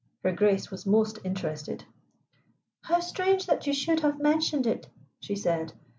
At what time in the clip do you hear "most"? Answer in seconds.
0.87-1.19